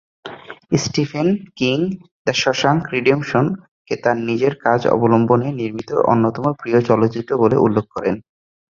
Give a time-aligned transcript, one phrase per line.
[0.77, 1.27] Stephen
[1.57, 1.77] King
[2.25, 8.15] "the Shawshank রিডেম্পশন"কে তার নিজের কাজ অবলম্বনে নির্মিত অন্যতম প্রিয় চলচ্চিত্র বলে উল্লেখ করেন।